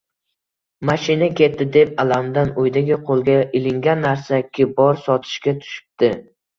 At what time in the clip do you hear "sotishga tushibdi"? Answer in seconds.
5.09-6.17